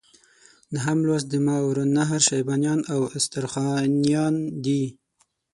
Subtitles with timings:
[0.73, 4.83] نهم لوست د ماوراء النهر شیبانیان او استرخانیان دي.